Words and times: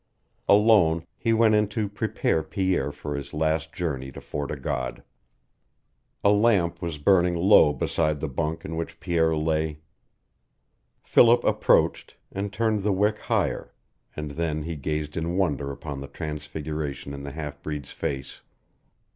Alone 0.49 1.05
he 1.15 1.31
went 1.31 1.53
in 1.53 1.67
to 1.67 1.87
prepare 1.87 2.41
Pierre 2.41 2.91
for 2.91 3.15
his 3.15 3.35
last 3.35 3.71
journey 3.71 4.11
to 4.11 4.19
Fort 4.19 4.49
o' 4.51 4.55
God. 4.55 5.03
A 6.23 6.31
lamp 6.31 6.81
was 6.81 6.97
burning 6.97 7.35
low 7.35 7.71
beside 7.71 8.19
the 8.19 8.27
bunk 8.27 8.65
in 8.65 8.75
which 8.75 8.99
Pierre 8.99 9.37
lay. 9.37 9.77
Philip 11.03 11.43
approached 11.43 12.15
and 12.31 12.51
turned 12.51 12.81
the 12.81 12.91
wick 12.91 13.19
higher, 13.19 13.75
and 14.15 14.31
then 14.31 14.63
he 14.63 14.75
gazed 14.75 15.15
in 15.17 15.37
wonder 15.37 15.69
upon 15.71 16.01
the 16.01 16.07
transfiguration 16.07 17.13
in 17.13 17.21
the 17.21 17.33
half 17.33 17.61
breed's 17.61 17.91
face. 17.91 18.41